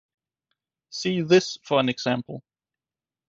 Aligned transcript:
See 0.89 1.21
this 1.21 1.59
for 1.61 1.79
an 1.79 1.87
example 1.87 2.41